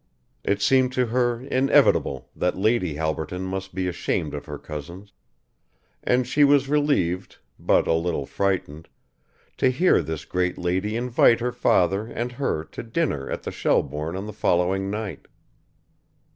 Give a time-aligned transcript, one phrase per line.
[0.43, 5.13] It seemed to her inevitable that Lady Halberton must be ashamed of her cousins,
[6.03, 8.89] and she was relieved, but a little frightened,
[9.57, 14.15] to hear this great lady invite her father and her to dinner at the Shelbourne
[14.15, 15.27] on the following night.